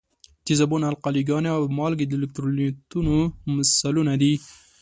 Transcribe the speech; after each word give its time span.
تیزابونه، 0.45 0.85
القلي 0.91 1.21
ګانې 1.29 1.49
او 1.57 1.63
مالګې 1.77 2.05
د 2.07 2.13
الکترولیتونو 2.19 3.15
مثالونه 3.55 4.13
دي. 4.21 4.33